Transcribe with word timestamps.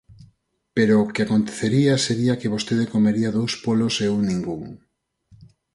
Pero 0.75 0.93
o 1.03 1.09
que 1.13 1.21
acontecería 1.23 1.93
sería 2.07 2.37
que 2.39 2.53
vostede 2.55 2.91
comería 2.93 3.35
dous 3.37 3.53
polos 3.65 3.93
e 3.97 4.03
eu 4.09 4.15
ningún. 4.29 4.63